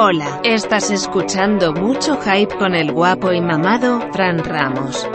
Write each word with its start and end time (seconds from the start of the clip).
Hola, 0.00 0.40
estás 0.44 0.92
escuchando 0.92 1.72
mucho 1.72 2.20
hype 2.20 2.56
con 2.56 2.76
el 2.76 2.92
guapo 2.92 3.32
y 3.32 3.40
mamado, 3.40 4.00
Fran 4.12 4.38
Ramos. 4.44 5.08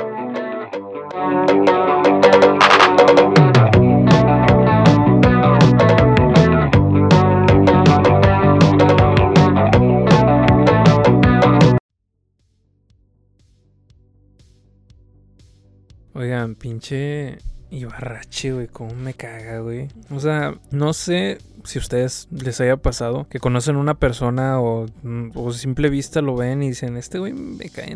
Oigan, 16.13 16.55
pinche 16.55 17.37
Ibarrache, 17.71 18.51
güey, 18.51 18.67
cómo 18.67 18.93
me 18.95 19.13
caga, 19.13 19.59
güey. 19.59 19.87
O 20.11 20.19
sea, 20.19 20.53
no 20.71 20.91
sé 20.91 21.37
si 21.63 21.79
ustedes 21.79 22.27
les 22.31 22.59
haya 22.61 22.77
pasado 22.77 23.27
que 23.29 23.39
conocen 23.39 23.75
una 23.75 23.93
persona 23.95 24.59
o, 24.59 24.87
o 25.33 25.53
simple 25.53 25.89
vista 25.89 26.21
lo 26.21 26.35
ven 26.35 26.63
y 26.63 26.69
dicen, 26.69 26.97
este 26.97 27.19
güey 27.19 27.33
me 27.33 27.69
cae 27.69 27.95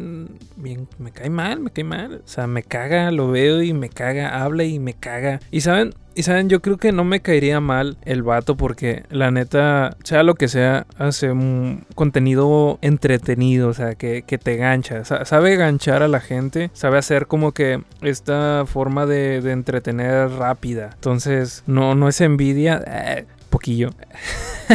bien, 0.55 0.87
me 0.97 1.11
cae 1.11 1.29
mal, 1.29 1.59
me 1.59 1.71
cae 1.71 1.83
mal. 1.83 2.21
O 2.25 2.27
sea, 2.27 2.47
me 2.47 2.63
caga, 2.63 3.11
lo 3.11 3.29
veo 3.29 3.61
y 3.61 3.73
me 3.73 3.89
caga, 3.89 4.43
habla 4.43 4.63
y 4.63 4.79
me 4.79 4.93
caga. 4.93 5.39
Y 5.51 5.61
saben, 5.61 5.93
y 6.17 6.23
saben, 6.23 6.49
yo 6.49 6.63
creo 6.63 6.77
que 6.77 6.91
no 6.91 7.03
me 7.03 7.19
caería 7.19 7.59
mal 7.59 7.97
el 8.03 8.23
vato 8.23 8.57
porque 8.57 9.03
la 9.11 9.29
neta, 9.29 9.95
sea 10.03 10.23
lo 10.23 10.33
que 10.33 10.47
sea, 10.47 10.87
hace 10.97 11.31
un 11.31 11.85
contenido 11.93 12.79
entretenido, 12.81 13.69
o 13.69 13.73
sea, 13.73 13.93
que, 13.93 14.23
te 14.23 14.55
gancha. 14.55 15.05
Sabe 15.05 15.55
ganchar 15.57 16.01
a 16.01 16.07
la 16.07 16.19
gente, 16.19 16.71
sabe 16.73 16.97
hacer 16.97 17.27
como 17.27 17.51
que 17.51 17.83
esta 18.01 18.65
forma 18.65 19.05
de, 19.05 19.37
entretener 19.51 20.31
rápida. 20.31 20.89
Entonces, 20.95 21.63
no, 21.67 21.93
no 21.93 22.07
es 22.07 22.19
envidia, 22.19 22.83
eh, 22.87 23.25
poquillo. 23.57 23.89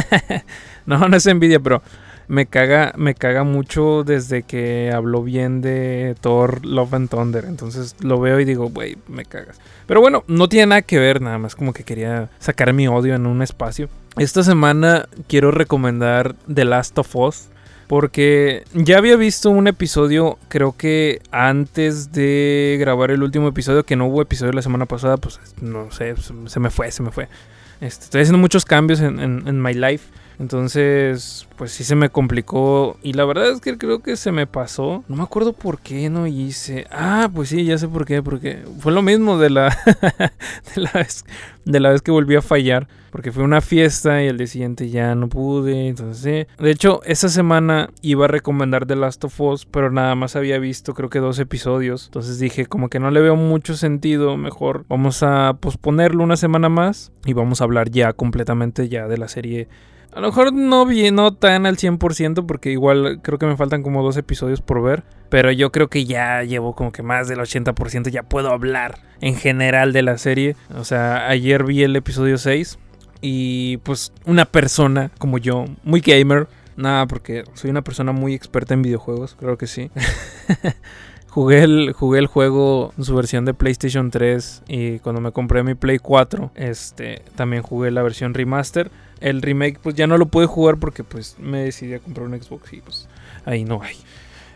no, 0.86 1.08
no 1.08 1.16
es 1.16 1.26
envidia, 1.26 1.60
pero 1.60 1.82
me 2.26 2.46
caga, 2.46 2.92
me 2.96 3.14
caga 3.14 3.44
mucho 3.44 4.02
desde 4.02 4.42
que 4.42 4.90
habló 4.92 5.22
bien 5.22 5.60
de 5.60 6.16
Thor 6.20 6.66
Love 6.66 6.94
and 6.94 7.08
Thunder. 7.08 7.44
Entonces 7.44 7.94
lo 8.00 8.18
veo 8.18 8.40
y 8.40 8.44
digo, 8.44 8.70
güey, 8.70 8.98
me 9.06 9.24
cagas. 9.24 9.60
Pero 9.86 10.00
bueno, 10.00 10.24
no 10.26 10.48
tiene 10.48 10.66
nada 10.66 10.82
que 10.82 10.98
ver, 10.98 11.20
nada 11.20 11.38
más 11.38 11.54
como 11.54 11.72
que 11.72 11.84
quería 11.84 12.28
sacar 12.40 12.72
mi 12.72 12.88
odio 12.88 13.14
en 13.14 13.26
un 13.26 13.40
espacio. 13.40 13.88
Esta 14.16 14.42
semana 14.42 15.08
quiero 15.28 15.52
recomendar 15.52 16.34
The 16.52 16.64
Last 16.64 16.98
of 16.98 17.14
Us. 17.14 17.48
Porque 17.88 18.64
ya 18.72 18.96
había 18.96 19.16
visto 19.16 19.50
un 19.50 19.66
episodio, 19.66 20.38
creo 20.48 20.74
que 20.74 21.20
antes 21.30 22.10
de 22.10 22.78
grabar 22.80 23.10
el 23.10 23.22
último 23.22 23.48
episodio, 23.48 23.84
que 23.84 23.96
no 23.96 24.06
hubo 24.06 24.22
episodio 24.22 24.52
la 24.52 24.62
semana 24.62 24.86
pasada, 24.86 25.18
pues 25.18 25.38
no 25.60 25.90
sé, 25.90 26.14
se 26.16 26.60
me 26.60 26.70
fue, 26.70 26.90
se 26.90 27.02
me 27.02 27.10
fue. 27.10 27.28
Este, 27.82 28.04
estoy 28.04 28.22
haciendo 28.22 28.38
muchos 28.38 28.64
cambios 28.64 29.00
en, 29.00 29.18
en 29.20 29.60
my 29.60 29.74
life. 29.74 30.08
Entonces, 30.42 31.46
pues 31.56 31.70
sí 31.70 31.84
se 31.84 31.94
me 31.94 32.08
complicó. 32.08 32.98
Y 33.00 33.12
la 33.12 33.24
verdad 33.24 33.48
es 33.48 33.60
que 33.60 33.78
creo 33.78 34.02
que 34.02 34.16
se 34.16 34.32
me 34.32 34.48
pasó. 34.48 35.04
No 35.06 35.14
me 35.14 35.22
acuerdo 35.22 35.52
por 35.52 35.78
qué 35.78 36.10
no 36.10 36.26
hice. 36.26 36.88
Ah, 36.90 37.30
pues 37.32 37.50
sí, 37.50 37.64
ya 37.64 37.78
sé 37.78 37.86
por 37.86 38.04
qué. 38.06 38.24
Porque 38.24 38.64
fue 38.80 38.90
lo 38.90 39.02
mismo 39.02 39.38
de 39.38 39.50
la, 39.50 39.68
de 40.74 40.80
la, 40.80 40.90
vez, 40.94 41.24
de 41.64 41.78
la 41.78 41.90
vez 41.90 42.02
que 42.02 42.10
volví 42.10 42.34
a 42.34 42.42
fallar. 42.42 42.88
Porque 43.12 43.30
fue 43.30 43.44
una 43.44 43.60
fiesta 43.60 44.20
y 44.20 44.26
el 44.26 44.36
día 44.36 44.48
siguiente 44.48 44.90
ya 44.90 45.14
no 45.14 45.28
pude. 45.28 45.86
Entonces, 45.86 46.48
De 46.58 46.70
hecho, 46.72 47.02
esa 47.04 47.28
semana 47.28 47.90
iba 48.00 48.24
a 48.24 48.28
recomendar 48.28 48.84
The 48.84 48.96
Last 48.96 49.22
of 49.22 49.40
Us. 49.40 49.64
Pero 49.64 49.92
nada 49.92 50.16
más 50.16 50.34
había 50.34 50.58
visto 50.58 50.92
creo 50.92 51.08
que 51.08 51.20
dos 51.20 51.38
episodios. 51.38 52.06
Entonces 52.06 52.40
dije, 52.40 52.66
como 52.66 52.88
que 52.88 52.98
no 52.98 53.12
le 53.12 53.20
veo 53.20 53.36
mucho 53.36 53.76
sentido. 53.76 54.36
Mejor 54.36 54.86
vamos 54.88 55.22
a 55.22 55.56
posponerlo 55.60 56.24
una 56.24 56.36
semana 56.36 56.68
más. 56.68 57.12
Y 57.26 57.32
vamos 57.32 57.60
a 57.60 57.64
hablar 57.64 57.90
ya 57.90 58.12
completamente 58.12 58.88
ya 58.88 59.06
de 59.06 59.18
la 59.18 59.28
serie 59.28 59.68
a 60.12 60.20
lo 60.20 60.28
mejor 60.28 60.52
no 60.52 60.84
no 60.84 61.34
tan 61.34 61.66
al 61.66 61.76
100% 61.76 62.44
porque 62.46 62.70
igual 62.70 63.20
creo 63.22 63.38
que 63.38 63.46
me 63.46 63.56
faltan 63.56 63.82
como 63.82 64.02
dos 64.02 64.16
episodios 64.16 64.60
por 64.60 64.82
ver. 64.82 65.02
Pero 65.30 65.50
yo 65.50 65.72
creo 65.72 65.88
que 65.88 66.04
ya 66.04 66.42
llevo 66.42 66.74
como 66.74 66.92
que 66.92 67.02
más 67.02 67.26
del 67.26 67.38
80%, 67.38 68.10
ya 68.10 68.22
puedo 68.22 68.50
hablar 68.50 69.00
en 69.22 69.34
general 69.34 69.94
de 69.94 70.02
la 70.02 70.18
serie. 70.18 70.56
O 70.76 70.84
sea, 70.84 71.28
ayer 71.28 71.64
vi 71.64 71.82
el 71.82 71.96
episodio 71.96 72.36
6 72.36 72.78
y 73.22 73.78
pues 73.78 74.12
una 74.26 74.44
persona 74.44 75.10
como 75.18 75.38
yo, 75.38 75.64
muy 75.84 76.00
gamer. 76.00 76.48
Nada, 76.76 77.06
porque 77.06 77.44
soy 77.54 77.70
una 77.70 77.82
persona 77.82 78.12
muy 78.12 78.34
experta 78.34 78.74
en 78.74 78.82
videojuegos, 78.82 79.36
creo 79.38 79.56
que 79.56 79.66
sí. 79.66 79.90
Jugué 81.32 81.62
el, 81.62 81.94
jugué 81.94 82.18
el 82.18 82.26
juego 82.26 82.92
en 82.98 83.04
su 83.04 83.16
versión 83.16 83.46
de 83.46 83.54
PlayStation 83.54 84.10
3 84.10 84.64
y 84.68 84.98
cuando 84.98 85.22
me 85.22 85.32
compré 85.32 85.62
mi 85.62 85.74
Play 85.74 85.98
4, 85.98 86.50
este, 86.54 87.22
también 87.36 87.62
jugué 87.62 87.90
la 87.90 88.02
versión 88.02 88.34
remaster. 88.34 88.90
El 89.18 89.40
remake 89.40 89.78
pues 89.82 89.94
ya 89.94 90.06
no 90.06 90.18
lo 90.18 90.26
pude 90.26 90.44
jugar 90.44 90.76
porque 90.76 91.04
pues 91.04 91.36
me 91.38 91.64
decidí 91.64 91.94
a 91.94 92.00
comprar 92.00 92.26
un 92.26 92.38
Xbox 92.38 92.74
y 92.74 92.82
pues 92.82 93.08
ahí 93.46 93.64
no 93.64 93.80
hay. 93.82 93.96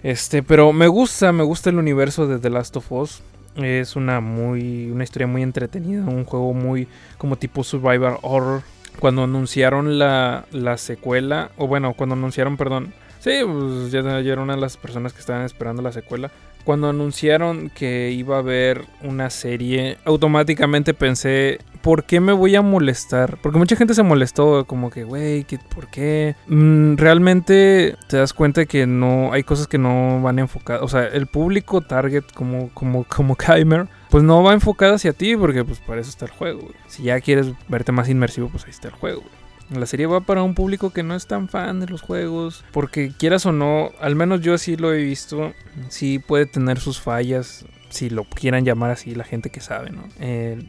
Este, 0.02 0.42
pero 0.42 0.74
me 0.74 0.86
gusta, 0.86 1.32
me 1.32 1.44
gusta 1.44 1.70
el 1.70 1.78
universo 1.78 2.26
de 2.26 2.38
The 2.38 2.50
Last 2.50 2.76
of 2.76 2.92
Us. 2.92 3.22
Es 3.56 3.96
una 3.96 4.20
muy 4.20 4.90
una 4.90 5.02
historia 5.02 5.26
muy 5.26 5.42
entretenida, 5.42 6.04
un 6.04 6.26
juego 6.26 6.52
muy 6.52 6.88
como 7.16 7.36
tipo 7.36 7.64
survival 7.64 8.18
horror. 8.20 8.60
Cuando 9.00 9.24
anunciaron 9.24 9.98
la, 9.98 10.44
la 10.52 10.76
secuela, 10.76 11.52
o 11.56 11.66
bueno, 11.66 11.94
cuando 11.94 12.16
anunciaron, 12.16 12.58
perdón, 12.58 12.92
Sí, 13.26 13.40
pues 13.44 13.90
ya, 13.90 14.02
ya, 14.02 14.32
era 14.32 14.40
una 14.40 14.54
de 14.54 14.60
las 14.60 14.76
personas 14.76 15.12
que 15.12 15.18
estaban 15.18 15.44
esperando 15.44 15.82
la 15.82 15.90
secuela. 15.90 16.30
Cuando 16.62 16.88
anunciaron 16.88 17.70
que 17.70 18.12
iba 18.12 18.36
a 18.36 18.38
haber 18.38 18.84
una 19.02 19.30
serie, 19.30 19.98
automáticamente 20.04 20.94
pensé, 20.94 21.58
¿por 21.82 22.04
qué 22.04 22.20
me 22.20 22.32
voy 22.32 22.54
a 22.54 22.62
molestar? 22.62 23.38
Porque 23.42 23.58
mucha 23.58 23.74
gente 23.74 23.94
se 23.94 24.04
molestó, 24.04 24.64
como 24.64 24.90
que, 24.90 25.02
güey, 25.02 25.44
¿por 25.74 25.88
qué? 25.88 26.36
Mm, 26.46 26.94
realmente 26.94 27.96
te 28.08 28.16
das 28.16 28.32
cuenta 28.32 28.64
que 28.64 28.86
no, 28.86 29.32
hay 29.32 29.42
cosas 29.42 29.66
que 29.66 29.78
no 29.78 30.22
van 30.22 30.38
enfocadas. 30.38 30.84
O 30.84 30.88
sea, 30.88 31.08
el 31.08 31.26
público 31.26 31.80
target 31.80 32.26
como, 32.32 32.70
como, 32.74 33.02
como 33.02 33.34
Kaimer, 33.34 33.88
pues 34.08 34.22
no 34.22 34.40
va 34.44 34.52
enfocado 34.52 34.94
hacia 34.94 35.12
ti, 35.12 35.36
porque 35.36 35.64
pues 35.64 35.80
para 35.80 36.00
eso 36.00 36.10
está 36.10 36.26
el 36.26 36.30
juego. 36.30 36.68
Si 36.86 37.02
ya 37.02 37.20
quieres 37.20 37.48
verte 37.66 37.90
más 37.90 38.08
inmersivo, 38.08 38.50
pues 38.50 38.66
ahí 38.66 38.70
está 38.70 38.86
el 38.86 38.94
juego. 38.94 39.24
La 39.70 39.86
serie 39.86 40.06
va 40.06 40.20
para 40.20 40.42
un 40.42 40.54
público 40.54 40.90
que 40.90 41.02
no 41.02 41.14
es 41.14 41.26
tan 41.26 41.48
fan 41.48 41.80
de 41.80 41.86
los 41.86 42.02
juegos. 42.02 42.64
Porque 42.72 43.12
quieras 43.16 43.46
o 43.46 43.52
no, 43.52 43.90
al 44.00 44.14
menos 44.14 44.40
yo 44.40 44.54
así 44.54 44.76
lo 44.76 44.92
he 44.92 45.02
visto. 45.02 45.52
Sí 45.88 46.18
puede 46.18 46.46
tener 46.46 46.78
sus 46.78 47.00
fallas. 47.00 47.64
Si 47.88 48.10
lo 48.10 48.24
quieran 48.24 48.64
llamar 48.64 48.90
así, 48.90 49.14
la 49.14 49.24
gente 49.24 49.48
que 49.48 49.60
sabe, 49.60 49.90
¿no? 49.90 50.02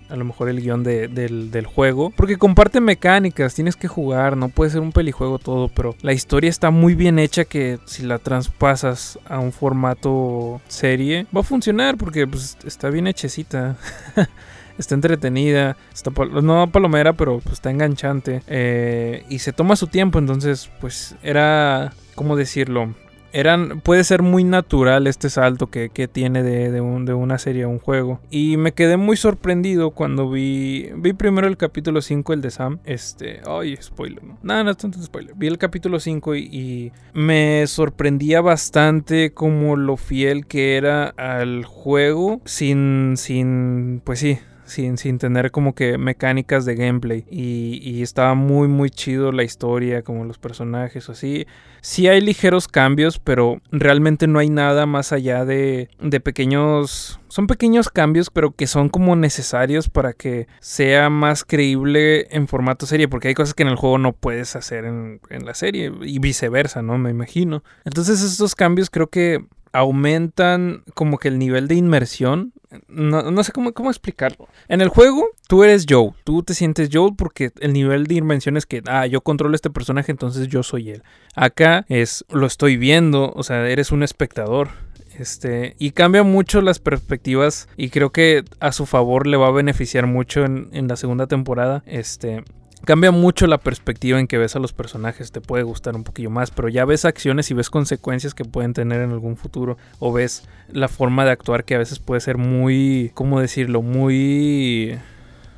a 0.09 0.15
lo 0.15 0.23
mejor 0.23 0.49
el 0.49 0.61
guion 0.61 0.83
del, 0.83 1.65
juego. 1.65 2.13
Porque 2.15 2.37
comparte 2.37 2.79
mecánicas, 2.79 3.55
tienes 3.55 3.75
que 3.75 3.87
jugar, 3.87 4.37
no 4.37 4.49
puede 4.49 4.71
ser 4.71 4.81
un 4.81 4.91
pelijuego 4.91 5.39
todo, 5.39 5.67
pero 5.67 5.95
la 6.01 6.13
historia 6.13 6.49
está 6.49 6.69
muy 6.69 6.95
bien 6.95 7.19
hecha 7.19 7.43
que 7.43 7.79
si 7.85 8.03
la 8.03 8.19
traspasas 8.19 9.19
a 9.27 9.39
un 9.39 9.51
formato 9.51 10.61
serie, 10.67 11.25
va 11.35 11.41
a 11.41 11.43
funcionar 11.43 11.97
porque 11.97 12.27
pues, 12.27 12.57
está 12.65 12.89
bien 12.89 13.07
hechecita. 13.07 13.77
está 14.77 14.95
entretenida, 14.95 15.77
está 15.93 16.11
no 16.41 16.69
palomera, 16.71 17.13
pero 17.13 17.39
pues, 17.39 17.53
está 17.53 17.71
enganchante 17.71 18.41
eh, 18.47 19.23
y 19.29 19.39
se 19.39 19.53
toma 19.53 19.75
su 19.75 19.87
tiempo, 19.87 20.19
entonces 20.19 20.69
pues 20.79 21.15
era, 21.23 21.93
¿cómo 22.15 22.35
decirlo? 22.35 22.93
Eran, 23.33 23.81
puede 23.81 24.03
ser 24.03 24.21
muy 24.21 24.43
natural 24.43 25.05
este 25.05 25.29
salto 25.29 25.67
que, 25.67 25.89
tiene 26.07 26.43
de, 26.43 26.81
una 26.81 27.37
serie 27.37 27.63
a 27.63 27.67
un 27.67 27.77
juego. 27.77 28.19
Y 28.31 28.57
me 28.57 28.71
quedé 28.71 28.97
muy 28.97 29.17
sorprendido 29.17 29.91
cuando 29.91 30.31
vi. 30.31 30.89
Vi 30.95 31.13
primero 31.13 31.47
el 31.47 31.57
capítulo 31.57 32.01
5, 32.01 32.33
el 32.33 32.41
de 32.41 32.51
Sam. 32.51 32.79
Este. 32.85 33.41
Ay, 33.45 33.77
spoiler, 33.81 34.23
no. 34.23 34.39
Nada, 34.41 34.63
no 34.63 34.71
es 34.71 34.77
tanto 34.77 35.01
spoiler. 35.03 35.35
Vi 35.35 35.47
el 35.47 35.57
capítulo 35.57 35.99
5 35.99 36.35
y, 36.35 36.39
y, 36.45 36.91
me 37.13 37.67
sorprendía 37.67 38.41
bastante 38.41 39.33
como 39.33 39.75
lo 39.75 39.97
fiel 39.97 40.47
que 40.47 40.77
era 40.77 41.09
al 41.09 41.65
juego. 41.65 42.41
Sin. 42.45 43.15
Sin. 43.17 44.01
Pues 44.03 44.19
sí 44.19 44.39
sin, 44.67 44.97
sin 44.97 45.17
tener 45.17 45.51
como 45.51 45.73
que 45.73 45.97
mecánicas 45.97 46.65
de 46.65 46.75
gameplay. 46.75 47.25
Y, 47.29 48.01
estaba 48.01 48.35
muy, 48.35 48.67
muy 48.67 48.89
chido 48.89 49.31
la 49.31 49.43
historia, 49.43 50.03
como 50.03 50.23
los 50.25 50.37
personajes 50.37 51.09
o 51.09 51.13
así. 51.13 51.47
Sí 51.81 52.07
hay 52.07 52.21
ligeros 52.21 52.67
cambios, 52.67 53.19
pero 53.19 53.59
realmente 53.71 54.27
no 54.27 54.39
hay 54.39 54.49
nada 54.49 54.85
más 54.85 55.11
allá 55.11 55.45
de, 55.45 55.89
de 55.99 56.19
pequeños... 56.19 57.19
Son 57.29 57.47
pequeños 57.47 57.89
cambios, 57.89 58.29
pero 58.29 58.51
que 58.51 58.67
son 58.67 58.89
como 58.89 59.15
necesarios 59.15 59.89
para 59.89 60.13
que 60.13 60.47
sea 60.59 61.09
más 61.09 61.43
creíble 61.43 62.27
en 62.29 62.47
formato 62.47 62.85
serie, 62.85 63.07
porque 63.07 63.27
hay 63.27 63.33
cosas 63.33 63.53
que 63.53 63.63
en 63.63 63.69
el 63.69 63.75
juego 63.75 63.97
no 63.97 64.13
puedes 64.13 64.55
hacer 64.55 64.85
en, 64.85 65.19
en 65.29 65.45
la 65.45 65.53
serie 65.53 65.91
y 66.01 66.19
viceversa, 66.19 66.81
¿no? 66.81 66.97
Me 66.97 67.09
imagino. 67.09 67.63
Entonces 67.83 68.21
estos 68.21 68.55
cambios 68.55 68.89
creo 68.89 69.07
que 69.07 69.45
aumentan 69.77 70.83
como 70.93 71.17
que 71.17 71.27
el 71.27 71.39
nivel 71.39 71.67
de 71.67 71.75
inmersión. 71.75 72.53
No, 72.87 73.43
sé 73.43 73.51
cómo, 73.51 73.73
cómo, 73.73 73.89
explicarlo. 73.89 74.47
En 74.67 74.81
el 74.81 74.89
juego, 74.89 75.29
tú 75.47 75.63
eres 75.63 75.85
Joe. 75.87 76.11
Tú 76.23 76.43
te 76.43 76.53
sientes 76.53 76.89
Joe 76.91 77.11
porque 77.17 77.51
el 77.61 77.73
nivel 77.73 78.07
de 78.07 78.15
inmersión 78.15 78.57
es 78.57 78.65
que, 78.65 78.81
ah, 78.87 79.07
yo 79.07 79.21
controlo 79.21 79.55
este 79.55 79.69
personaje, 79.69 80.11
entonces 80.11 80.47
yo 80.47 80.63
soy 80.63 80.89
él. 80.89 81.03
Acá 81.35 81.85
es, 81.87 82.25
lo 82.29 82.45
estoy 82.45 82.75
viendo, 82.75 83.31
o 83.33 83.43
sea, 83.43 83.67
eres 83.69 83.91
un 83.91 84.03
espectador. 84.03 84.69
Este, 85.17 85.75
y 85.79 85.91
cambia 85.91 86.21
mucho 86.21 86.61
las 86.61 86.77
perspectivas 86.77 87.67
y 87.75 87.89
creo 87.89 88.11
que 88.11 88.43
a 88.59 88.71
su 88.71 88.85
favor 88.85 89.25
le 89.25 89.37
va 89.37 89.47
a 89.47 89.51
beneficiar 89.51 90.05
mucho 90.05 90.45
en, 90.45 90.69
en 90.73 90.87
la 90.87 90.95
segunda 90.95 91.25
temporada. 91.25 91.83
Este, 91.87 92.43
cambia 92.87 93.11
mucho 93.11 93.47
la 93.47 93.57
perspectiva 93.57 94.17
en 94.17 94.27
que 94.27 94.37
ves 94.37 94.55
a 94.55 94.59
los 94.59 94.71
personajes, 94.71 95.33
te 95.33 95.41
puede 95.41 95.63
gustar 95.63 95.93
un 95.97 96.05
poquillo 96.05 96.29
más, 96.29 96.51
pero 96.51 96.69
ya 96.69 96.85
ves 96.85 97.03
acciones 97.03 97.51
y 97.51 97.53
ves 97.53 97.69
consecuencias 97.69 98.33
que 98.33 98.45
pueden 98.45 98.71
tener 98.71 99.01
en 99.01 99.11
algún 99.11 99.35
futuro, 99.35 99.77
o 99.99 100.13
ves 100.13 100.47
la 100.71 100.87
forma 100.87 101.25
de 101.25 101.31
actuar 101.31 101.65
que 101.65 101.75
a 101.75 101.79
veces 101.79 101.99
puede 101.99 102.21
ser 102.21 102.37
muy, 102.37 103.11
¿cómo 103.13 103.41
decirlo? 103.41 103.81
Muy 103.81 104.97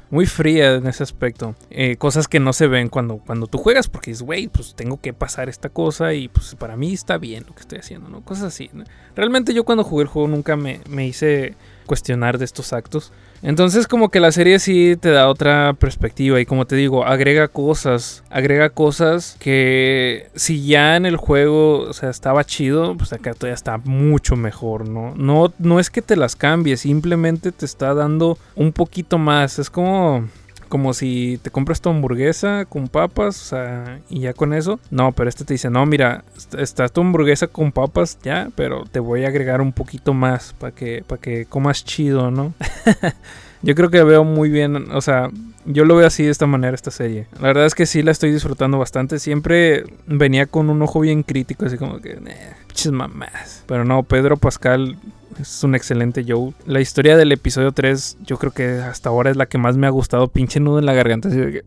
muy 0.09 0.25
fría 0.25 0.73
en 0.73 0.87
ese 0.87 1.03
aspecto. 1.03 1.53
Eh, 1.69 1.97
cosas 1.97 2.27
que 2.27 2.39
no 2.39 2.51
se 2.51 2.65
ven 2.65 2.89
cuando, 2.89 3.17
cuando 3.17 3.45
tú 3.45 3.59
juegas, 3.59 3.87
porque 3.87 4.09
es, 4.09 4.23
güey, 4.23 4.47
pues 4.47 4.73
tengo 4.73 4.99
que 4.99 5.13
pasar 5.13 5.49
esta 5.49 5.69
cosa 5.69 6.15
y 6.15 6.29
pues 6.29 6.55
para 6.55 6.75
mí 6.75 6.93
está 6.93 7.19
bien 7.19 7.43
lo 7.47 7.53
que 7.53 7.61
estoy 7.61 7.77
haciendo, 7.77 8.09
¿no? 8.09 8.21
Cosas 8.21 8.45
así. 8.45 8.71
Realmente 9.15 9.53
yo 9.53 9.65
cuando 9.65 9.83
jugué 9.83 10.01
el 10.01 10.09
juego 10.09 10.27
nunca 10.27 10.55
me, 10.55 10.81
me 10.89 11.05
hice 11.05 11.53
cuestionar 11.89 12.37
de 12.37 12.45
estos 12.45 12.71
actos. 12.71 13.11
Entonces 13.41 13.87
como 13.87 14.09
que 14.09 14.19
la 14.19 14.31
serie 14.31 14.59
sí 14.59 14.95
te 14.95 15.09
da 15.09 15.27
otra 15.27 15.73
perspectiva 15.73 16.39
y 16.39 16.45
como 16.45 16.67
te 16.67 16.75
digo, 16.75 17.03
agrega 17.03 17.47
cosas, 17.47 18.23
agrega 18.29 18.69
cosas 18.69 19.37
que 19.39 20.27
si 20.35 20.67
ya 20.67 20.95
en 20.95 21.07
el 21.07 21.17
juego, 21.17 21.79
o 21.79 21.93
sea, 21.93 22.11
estaba 22.11 22.43
chido, 22.43 22.95
pues 22.95 23.11
acá 23.11 23.33
todavía 23.33 23.55
está 23.55 23.79
mucho 23.79 24.35
mejor, 24.35 24.87
¿no? 24.87 25.15
No, 25.15 25.51
no 25.57 25.79
es 25.79 25.89
que 25.89 26.03
te 26.03 26.15
las 26.15 26.35
cambies, 26.35 26.81
simplemente 26.81 27.51
te 27.51 27.65
está 27.65 27.95
dando 27.95 28.37
un 28.55 28.71
poquito 28.71 29.17
más, 29.17 29.57
es 29.57 29.71
como 29.71 30.29
como 30.69 30.93
si 30.93 31.39
te 31.41 31.49
compras 31.49 31.81
tu 31.81 31.89
hamburguesa 31.89 32.65
con 32.65 32.87
papas, 32.87 33.41
o 33.41 33.45
sea, 33.45 33.99
y 34.09 34.21
ya 34.21 34.33
con 34.33 34.53
eso. 34.53 34.79
No, 34.91 35.11
pero 35.11 35.27
este 35.27 35.43
te 35.43 35.55
dice, 35.55 35.69
no, 35.69 35.85
mira, 35.85 36.23
está 36.57 36.87
tu 36.87 37.01
hamburguesa 37.01 37.47
con 37.47 37.71
papas 37.71 38.17
ya, 38.23 38.49
pero 38.55 38.85
te 38.85 38.99
voy 38.99 39.25
a 39.25 39.27
agregar 39.27 39.59
un 39.59 39.73
poquito 39.73 40.13
más 40.13 40.53
para 40.53 40.73
que, 40.73 41.03
para 41.05 41.19
que 41.19 41.45
comas 41.45 41.83
chido, 41.83 42.31
¿no? 42.31 42.53
Yo 43.61 43.75
creo 43.75 43.89
que 43.89 44.03
veo 44.03 44.23
muy 44.23 44.49
bien, 44.49 44.91
o 44.91 45.01
sea, 45.01 45.29
yo 45.65 45.85
lo 45.85 45.95
veo 45.95 46.07
así 46.07 46.23
de 46.23 46.31
esta 46.31 46.47
manera 46.47 46.73
esta 46.73 46.91
serie. 46.91 47.27
La 47.35 47.47
verdad 47.49 47.65
es 47.65 47.75
que 47.75 47.85
sí 47.85 48.01
la 48.01 48.11
estoy 48.11 48.31
disfrutando 48.31 48.77
bastante. 48.77 49.19
Siempre 49.19 49.83
venía 50.07 50.45
con 50.45 50.69
un 50.69 50.81
ojo 50.81 51.01
bien 51.01 51.23
crítico, 51.23 51.65
así 51.65 51.77
como 51.77 51.99
que, 51.99 52.11
eh, 52.11 52.91
mamás. 52.91 53.63
Pero 53.67 53.83
no, 53.83 54.03
Pedro 54.03 54.37
Pascal 54.37 54.97
es 55.39 55.63
un 55.63 55.75
excelente 55.75 56.25
Joe. 56.27 56.53
La 56.65 56.79
historia 56.79 57.17
del 57.17 57.31
episodio 57.31 57.71
3, 57.71 58.17
yo 58.25 58.37
creo 58.37 58.51
que 58.51 58.79
hasta 58.79 59.09
ahora 59.09 59.29
es 59.29 59.37
la 59.37 59.47
que 59.47 59.57
más 59.57 59.77
me 59.77 59.87
ha 59.87 59.91
gustado. 59.91 60.27
Pinche 60.27 60.59
nudo 60.59 60.79
en 60.79 60.85
la 60.85 60.93
garganta. 60.93 61.27
Así 61.27 61.37
de 61.37 61.51
que, 61.51 61.63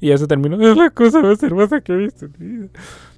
y 0.00 0.08
ya 0.08 0.18
se 0.18 0.26
terminó. 0.26 0.60
Es 0.60 0.76
la 0.76 0.90
cosa 0.90 1.20
más 1.20 1.42
hermosa 1.42 1.80
que 1.80 1.92
he 1.92 1.96
visto. 1.96 2.26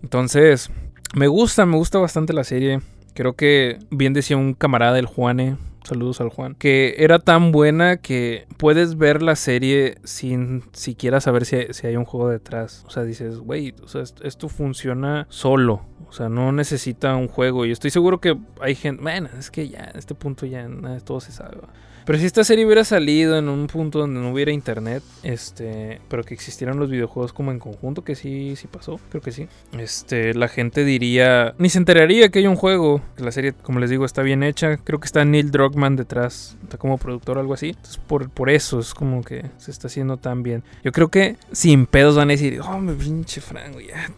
Entonces, 0.03 0.71
me 1.15 1.27
gusta, 1.27 1.67
me 1.67 1.77
gusta 1.77 1.99
bastante 1.99 2.33
la 2.33 2.45
serie. 2.45 2.81
Creo 3.15 3.33
que 3.33 3.79
bien 3.91 4.13
decía 4.13 4.37
un 4.37 4.55
camarada 4.55 4.93
del 4.93 5.07
Juane, 5.07 5.57
saludos 5.87 6.21
al 6.21 6.29
Juan, 6.29 6.55
que 6.55 6.97
era 6.99 7.19
tan 7.19 7.53
buena 7.53 7.97
que 7.97 8.47
puedes 8.57 8.97
ver 8.99 9.23
la 9.23 9.37
serie 9.37 9.97
sin 10.05 10.63
siquiera 10.73 11.21
saber 11.21 11.45
si 11.45 11.87
hay, 11.87 11.97
un 11.97 12.05
juego 12.05 12.29
detrás. 12.29 12.85
O 12.87 12.91
sea, 12.91 13.05
dices, 13.05 13.39
güey, 13.39 13.75
o 13.83 13.89
sea, 13.89 14.03
esto 14.03 14.49
funciona 14.49 15.27
solo. 15.31 15.83
O 16.09 16.13
sea, 16.13 16.29
no 16.29 16.53
necesita 16.53 17.17
un 17.17 17.29
juego. 17.29 17.67
Y 17.67 17.73
estoy 17.73 17.91
seguro 17.91 18.21
que 18.21 18.37
hay 18.61 18.75
gente. 18.75 19.03
Bueno, 19.03 19.29
es 19.39 19.51
que 19.51 19.69
ya, 19.69 19.93
a 19.95 19.99
este 19.99 20.15
punto 20.15 20.47
ya 20.47 20.69
todo 21.05 21.21
se 21.21 21.33
sabe. 21.33 21.59
Pero 22.07 22.21
si 22.21 22.27
esta 22.27 22.45
serie 22.45 22.65
hubiera 22.65 22.85
salido 22.85 23.37
en 23.37 23.49
un 23.49 23.67
punto 23.67 23.99
donde 23.99 24.21
no 24.21 24.31
hubiera 24.31 24.53
internet, 24.53 25.03
este, 25.25 26.01
pero 26.09 26.23
que 26.23 26.35
existieran 26.35 26.79
los 26.79 26.89
videojuegos 26.89 27.33
como 27.33 27.51
en 27.51 27.59
conjunto, 27.59 28.05
que 28.05 28.15
sí, 28.15 28.55
sí 28.55 28.69
pasó, 28.69 29.01
creo 29.11 29.21
que 29.21 29.33
sí. 29.33 29.49
Este, 29.77 30.33
la 30.33 30.47
gente 30.47 30.85
diría, 30.85 31.57
ni 31.59 31.69
se 31.69 31.79
enteraría 31.79 32.29
que 32.29 32.39
hay 32.39 32.47
un 32.47 32.55
juego. 32.55 33.03
La 33.19 33.33
serie, 33.33 33.55
como 33.55 33.81
les 33.81 33.91
digo, 33.91 34.05
está 34.05 34.23
bien 34.23 34.45
hecha. 34.45 34.77
Creo 34.77 35.01
que 35.01 35.07
está 35.07 35.25
Neil 35.25 35.51
Druckmann 35.77 35.97
detrás, 35.97 36.57
como 36.79 36.99
productor 36.99 37.37
o 37.37 37.41
algo 37.41 37.55
así. 37.55 37.77
Por, 38.07 38.31
por 38.31 38.51
eso 38.51 38.81
es 38.81 38.95
como 38.95 39.23
que 39.23 39.51
se 39.59 39.71
está 39.71 39.89
haciendo 39.89 40.17
tan 40.17 40.43
bien. 40.43 40.63
Yo 40.83 40.93
creo 40.93 41.09
que 41.09 41.37
sin 41.53 41.87
pedos 41.87 42.17
van 42.17 42.31
a 42.31 42.33
decir, 42.33 42.61
oh, 42.61 42.79
me 42.79 42.95
pinche 42.95 43.41
Frank, 43.41 43.79
ya 43.87 44.09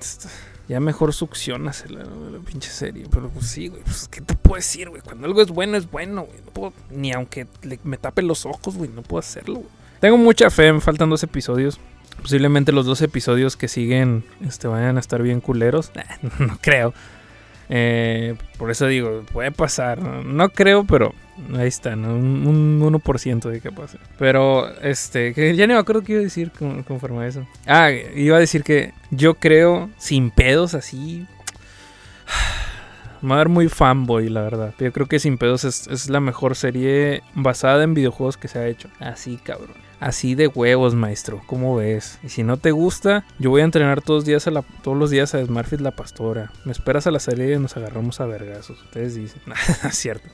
ya 0.68 0.80
mejor 0.80 1.14
succionas 1.14 1.90
la, 1.90 2.00
la, 2.00 2.38
pinche 2.44 2.68
serie. 2.68 3.06
Pero 3.10 3.30
pues 3.30 3.46
sí, 3.46 3.68
güey. 3.68 3.82
Pues, 3.82 4.06
¿qué 4.08 4.20
te 4.20 4.34
puedo 4.34 4.56
decir, 4.56 4.90
güey? 4.90 5.00
Cuando 5.00 5.26
algo 5.26 5.40
es 5.40 5.48
bueno, 5.48 5.78
es 5.78 5.90
bueno, 5.90 6.26
güey. 6.54 6.72
Ni 6.90 7.12
aunque 7.12 7.46
me 7.84 7.96
tape 7.96 8.20
los 8.20 8.44
ojos, 8.44 8.76
güey. 8.76 8.90
No 8.90 9.02
puedo 9.02 9.20
hacerlo, 9.20 9.54
güey. 9.56 9.68
Tengo 10.00 10.18
mucha 10.18 10.50
fe, 10.50 10.70
me 10.72 10.80
faltan 10.80 11.08
dos 11.08 11.22
episodios. 11.22 11.80
Posiblemente 12.20 12.72
los 12.72 12.84
dos 12.84 13.00
episodios 13.00 13.56
que 13.56 13.66
siguen 13.66 14.24
este, 14.46 14.68
vayan 14.68 14.98
a 14.98 15.00
estar 15.00 15.22
bien 15.22 15.40
culeros. 15.40 15.90
no 16.38 16.58
creo. 16.60 16.92
Eh, 17.70 18.36
por 18.58 18.70
eso 18.70 18.86
digo, 18.86 19.22
puede 19.32 19.52
pasar. 19.52 20.02
No 20.02 20.50
creo, 20.50 20.84
pero 20.84 21.14
ahí 21.56 21.68
está, 21.68 21.94
un, 21.94 22.80
1% 22.80 23.50
de 23.50 23.60
que 23.60 23.72
pase. 23.72 23.98
Pero, 24.18 24.68
este, 24.80 25.34
que 25.34 25.54
ya 25.56 25.66
no 25.66 25.74
me 25.74 25.80
acuerdo 25.80 26.02
qué 26.02 26.12
iba 26.12 26.20
a 26.20 26.24
decir 26.24 26.52
conforme 26.86 27.24
a 27.24 27.26
eso. 27.26 27.46
Ah, 27.66 27.90
iba 27.90 28.36
a 28.36 28.40
decir 28.40 28.62
que 28.62 28.92
yo 29.10 29.34
creo, 29.34 29.90
sin 29.98 30.30
pedos 30.30 30.74
así. 30.74 31.26
Me 33.20 33.30
va 33.30 33.34
a 33.34 33.38
dar 33.38 33.48
muy 33.48 33.68
fanboy, 33.68 34.28
la 34.28 34.42
verdad. 34.42 34.74
Yo 34.78 34.92
creo 34.92 35.06
que 35.06 35.18
Sin 35.18 35.38
Pedos 35.38 35.64
es, 35.64 36.08
la 36.08 36.20
mejor 36.20 36.54
serie 36.54 37.22
basada 37.34 37.82
en 37.82 37.94
videojuegos 37.94 38.36
que 38.36 38.46
se 38.46 38.60
ha 38.60 38.66
hecho. 38.68 38.88
Así, 39.00 39.38
cabrón. 39.42 39.74
Así 39.98 40.36
de 40.36 40.46
huevos, 40.46 40.94
maestro. 40.94 41.42
¿Cómo 41.46 41.74
ves? 41.74 42.20
Y 42.22 42.28
si 42.28 42.44
no 42.44 42.56
te 42.56 42.70
gusta, 42.70 43.24
yo 43.40 43.50
voy 43.50 43.62
a 43.62 43.64
entrenar 43.64 44.02
todos 44.02 44.18
los 44.18 44.24
días 44.24 44.46
a, 44.46 44.62
todos 44.82 44.96
los 44.96 45.10
días 45.10 45.34
a 45.34 45.44
Smartfit 45.44 45.80
la 45.80 45.90
pastora. 45.90 46.52
Me 46.64 46.70
esperas 46.70 47.08
a 47.08 47.10
la 47.10 47.18
serie 47.18 47.54
y 47.54 47.58
nos 47.58 47.76
agarramos 47.76 48.20
a 48.20 48.26
vergazos. 48.26 48.80
Ustedes 48.84 49.16
dicen. 49.16 49.42
es 49.84 49.96
cierto. 49.96 50.28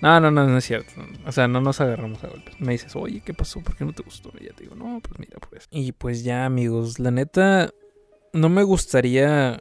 No, 0.00 0.20
no, 0.20 0.30
no, 0.30 0.46
no 0.46 0.58
es 0.58 0.64
cierto. 0.64 0.92
O 1.26 1.32
sea, 1.32 1.48
no 1.48 1.60
nos 1.60 1.80
agarramos 1.80 2.22
a 2.24 2.28
golpes. 2.28 2.54
Me 2.60 2.72
dices, 2.72 2.94
oye, 2.96 3.22
¿qué 3.24 3.34
pasó? 3.34 3.60
¿Por 3.60 3.76
qué 3.76 3.84
no 3.84 3.92
te 3.92 4.02
gustó? 4.02 4.32
Y 4.40 4.44
ya 4.44 4.52
te 4.52 4.64
digo, 4.64 4.76
no, 4.76 5.00
pues 5.00 5.18
mira, 5.18 5.38
pues. 5.48 5.66
Y 5.70 5.92
pues 5.92 6.24
ya, 6.24 6.44
amigos, 6.44 6.98
la 6.98 7.10
neta, 7.10 7.70
no 8.32 8.48
me 8.48 8.62
gustaría 8.62 9.60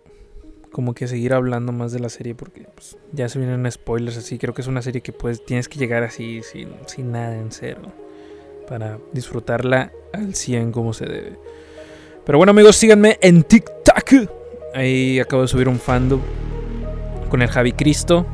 como 0.72 0.94
que 0.94 1.07
seguir 1.07 1.34
hablando 1.34 1.72
más 1.72 1.92
de 1.92 2.00
la 2.00 2.10
serie 2.10 2.36
porque 2.36 2.68
pues, 2.75 2.98
ya 3.12 3.30
se 3.30 3.39
vienen 3.39 3.72
spoilers 3.72 4.18
así. 4.18 4.38
Creo 4.38 4.54
que 4.54 4.62
es 4.62 4.68
una 4.68 4.81
serie 4.81 5.01
que 5.01 5.12
pues 5.12 5.44
tienes 5.44 5.68
que 5.69 5.80
llegar 5.80 6.04
así 6.04 6.42
sin, 6.44 6.69
sin 6.86 7.12
nada 7.12 7.36
en 7.36 7.51
cero 7.51 7.81
para 8.68 9.00
disfrutarla 9.13 9.92
al 10.13 10.36
100 10.36 10.72
como 10.72 10.94
se 10.94 11.06
debe. 11.06 11.39
Pero 12.25 12.38
bueno 12.38 12.51
amigos, 12.51 12.75
síganme 12.75 13.18
en 13.22 13.44
TikTok. 13.44 14.30
Ahí 14.74 15.19
acabo 15.19 15.44
de 15.44 15.48
subir 15.48 15.68
un 15.68 15.80
fandom 15.80 16.22
con 17.30 17.42
el 17.42 17.48
Javi 17.48 17.72
Cristo. 17.72 18.28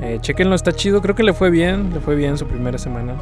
Eh, 0.00 0.18
chequenlo, 0.20 0.54
está 0.54 0.72
chido. 0.72 1.00
Creo 1.02 1.14
que 1.14 1.22
le 1.22 1.32
fue 1.32 1.50
bien. 1.50 1.92
Le 1.92 2.00
fue 2.00 2.14
bien 2.14 2.36
su 2.38 2.46
primera 2.46 2.78
semana. 2.78 3.14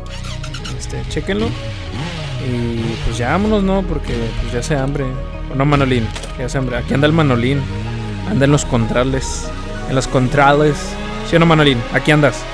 Este, 0.78 1.02
chequenlo. 1.08 1.46
Y 1.46 2.94
pues 3.04 3.18
ya 3.18 3.30
vámonos, 3.30 3.62
¿no? 3.62 3.82
Porque 3.82 4.14
pues 4.40 4.52
ya 4.52 4.62
se 4.62 4.76
hambre. 4.76 5.04
O 5.52 5.54
no, 5.54 5.64
Manolín. 5.64 6.06
Ya 6.38 6.48
se 6.48 6.58
hambre. 6.58 6.76
Aquí 6.76 6.94
anda 6.94 7.06
el 7.06 7.12
Manolín. 7.12 7.60
Anda 8.30 8.44
en 8.44 8.52
los 8.52 8.64
contrales. 8.64 9.48
En 9.88 9.94
los 9.94 10.08
contrales. 10.08 10.76
¿Sí 11.28 11.36
o 11.36 11.38
no, 11.38 11.46
Manolín? 11.46 11.78
Aquí 11.92 12.10
andas. 12.10 12.44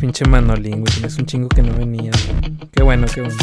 pinche 0.00 0.24
Manolín, 0.24 0.80
güey. 0.80 0.92
Tienes 0.92 1.16
un 1.18 1.26
chingo 1.26 1.48
que 1.48 1.62
no 1.62 1.74
venía, 1.74 2.10
Qué 2.72 2.82
bueno, 2.82 3.06
qué 3.14 3.20
bueno. 3.20 3.36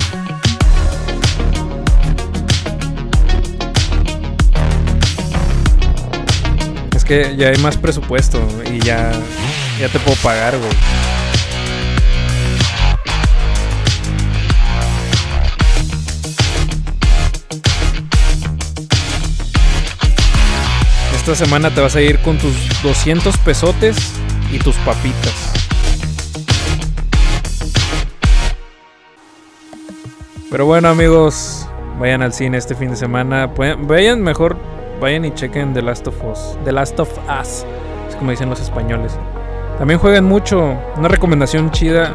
Que 7.08 7.36
ya 7.38 7.48
hay 7.48 7.58
más 7.58 7.78
presupuesto 7.78 8.46
y 8.66 8.80
ya, 8.80 9.12
ya 9.80 9.88
te 9.88 9.98
puedo 10.00 10.18
pagar, 10.18 10.58
güey. 10.58 10.72
Esta 21.16 21.36
semana 21.36 21.74
te 21.74 21.82
vas 21.82 21.96
a 21.96 22.02
ir 22.02 22.20
con 22.20 22.38
tus 22.38 22.54
200 22.84 23.38
pesotes 23.38 23.98
y 24.52 24.60
tus 24.60 24.76
papitas. 24.78 25.54
Pero 30.50 30.66
bueno, 30.66 30.90
amigos, 30.90 31.68
vayan 32.00 32.22
al 32.22 32.34
cine 32.34 32.58
este 32.58 32.76
fin 32.76 32.90
de 32.90 32.96
semana. 32.96 33.48
vayan 33.48 34.22
mejor, 34.22 34.58
vayan 35.00 35.26
y 35.26 35.32
chequen 35.32 35.74
The 35.74 35.82
Last 35.82 36.08
of 36.08 36.16
Us. 36.24 36.58
The 36.64 36.72
Last 36.72 37.00
of 37.00 37.10
Us, 37.40 37.66
es 38.08 38.16
como 38.16 38.32
dicen 38.32 38.50
los 38.50 38.60
españoles. 38.60 39.18
También 39.78 40.00
jueguen 40.00 40.26
mucho. 40.26 40.76
Una 40.96 41.08
recomendación 41.08 41.72
chida 41.72 42.14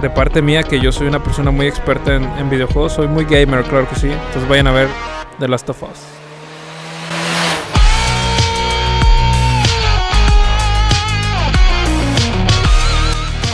de 0.00 0.10
parte 0.10 0.42
mía, 0.42 0.62
que 0.62 0.80
yo 0.80 0.90
soy 0.90 1.06
una 1.06 1.22
persona 1.22 1.50
muy 1.50 1.66
experta 1.66 2.16
en, 2.16 2.50
videojuegos. 2.50 2.94
Soy 2.94 3.06
muy 3.06 3.24
gamer, 3.24 3.62
claro 3.64 3.88
que 3.88 3.96
sí. 3.96 4.10
Entonces 4.10 4.48
vayan 4.48 4.66
a 4.66 4.72
ver 4.72 4.88
The 5.38 5.48
Last 5.48 5.68
of 5.68 5.82
Us. 5.82 5.88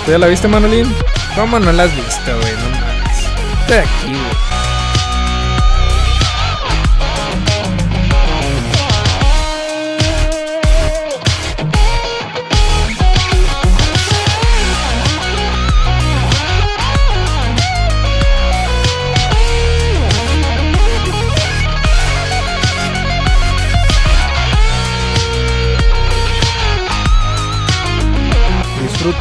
¿Tú 0.05 0.13
ya 0.13 0.19
la 0.19 0.27
viste, 0.27 0.49
Manolín? 0.49 0.87
¿Cómo 1.35 1.59
no 1.59 1.71
la 1.71 1.83
has 1.83 1.95
visto, 1.95 2.37
güey? 2.41 2.53
No 2.53 2.79
aquí, 3.77 4.48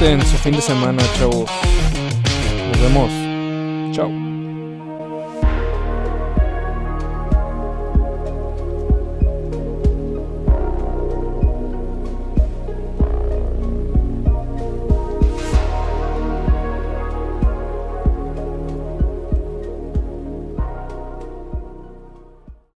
disfruten 0.07 0.21
su 0.25 0.37
fin 0.37 0.53
de 0.53 0.61
semana, 0.61 1.03
chavos. 1.17 1.49
Nos 2.71 2.81
vemos. 2.81 3.11
Chao. 3.95 4.26